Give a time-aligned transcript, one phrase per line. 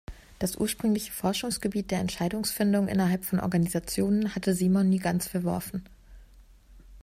[0.39, 5.83] Das ursprüngliche Forschungsgebiet der Entscheidungsfindung innerhalb von Organisationen hatte Simon nie ganz verworfen.